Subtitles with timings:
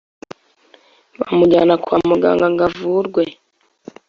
[1.19, 3.23] bamujyana kwa muganga ngo avurwe